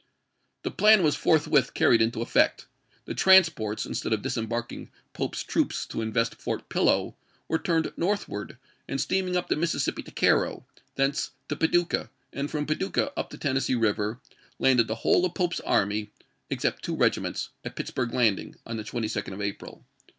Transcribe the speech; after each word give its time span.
The 0.63 0.71
plan 0.71 1.03
was 1.03 1.15
forthwith 1.15 1.75
carried 1.75 2.01
into 2.01 2.23
effect. 2.23 2.65
The 3.05 3.13
transports, 3.13 3.85
instead 3.85 4.13
of 4.13 4.23
disembarking 4.23 4.89
Pope's 5.13 5.43
troops 5.43 5.85
to 5.85 6.01
invest 6.01 6.41
Fort 6.41 6.69
Pillow, 6.69 7.15
were 7.47 7.59
turned 7.59 7.93
northward, 7.95 8.57
and 8.87 8.99
steaming 8.99 9.37
up 9.37 9.47
the 9.47 9.55
Mississippi 9.55 10.01
to 10.01 10.09
Cairo, 10.09 10.65
thence 10.95 11.29
to 11.49 11.55
Paducah, 11.55 12.09
and 12.33 12.49
from 12.49 12.65
Paducah 12.65 13.13
up 13.15 13.29
the 13.29 13.37
Tennessee 13.37 13.75
River, 13.75 14.19
landed 14.57 14.87
the 14.87 14.95
whole 15.05 15.23
of 15.23 15.35
Pope's 15.35 15.59
army, 15.59 16.09
except 16.49 16.81
two 16.83 16.95
regiments, 16.95 17.49
at 17.63 17.75
Pittsburg 17.75 18.11
Landing, 18.11 18.55
on 18.65 18.77
the 18.77 18.83
22d 18.83 19.31
of 19.31 19.39
April. 19.39 19.85